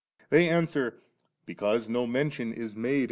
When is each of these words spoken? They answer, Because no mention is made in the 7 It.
They 0.31 0.49
answer, 0.49 0.95
Because 1.45 1.87
no 1.87 2.07
mention 2.07 2.53
is 2.53 2.73
made 2.73 2.89
in 2.89 2.89
the 2.89 2.89
7 2.89 2.89
It. 2.95 2.99